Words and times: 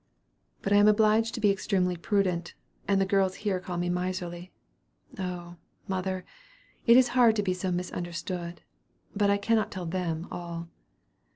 But 0.63 0.73
I 0.73 0.77
am 0.77 0.87
obliged 0.87 1.35
to 1.35 1.39
be 1.39 1.51
extremely 1.51 1.95
prudent, 1.95 2.55
and 2.87 2.99
the 2.99 3.05
girls 3.05 3.35
here 3.45 3.59
call 3.59 3.77
me 3.77 3.87
miserly. 3.87 4.51
Oh, 5.19 5.57
mother! 5.87 6.25
it 6.87 6.97
is 6.97 7.09
hard 7.09 7.35
to 7.35 7.43
be 7.43 7.53
so 7.53 7.69
misunderstood; 7.71 8.63
but 9.15 9.29
I 9.29 9.37
cannot 9.37 9.69
tell 9.69 9.85
them 9.85 10.27
all. 10.31 10.69